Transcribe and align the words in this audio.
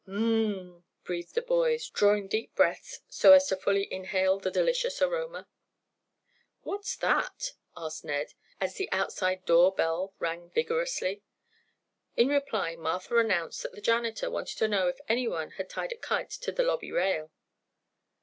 "Um 0.07 0.15
m 0.15 0.53
m!" 0.77 0.83
breathed 1.03 1.35
the 1.35 1.43
boys, 1.43 1.87
drawing 1.87 2.27
deep 2.27 2.55
breaths 2.55 3.01
so 3.07 3.33
as 3.33 3.45
to 3.49 3.55
fully 3.55 3.87
inhale 3.93 4.39
the 4.39 4.49
delicious 4.49 4.99
aroma. 4.99 5.47
"What's 6.63 6.95
that?" 6.95 7.51
asked 7.77 8.03
Ned, 8.03 8.33
as 8.59 8.73
the 8.73 8.91
outside 8.91 9.45
door 9.45 9.71
bell 9.75 10.15
rang 10.17 10.49
vigorously. 10.49 11.21
In 12.15 12.29
reply 12.29 12.75
Martha 12.75 13.15
announced 13.17 13.61
that 13.61 13.73
the 13.73 13.79
janitor 13.81 14.31
wanted 14.31 14.57
to 14.57 14.67
know 14.67 14.87
if 14.87 14.97
anyone 15.07 15.51
had 15.51 15.69
tied 15.69 15.91
a 15.91 15.97
kite 15.97 16.31
to 16.31 16.51
the 16.51 16.63
lobby 16.63 16.91
rail. 16.91 17.29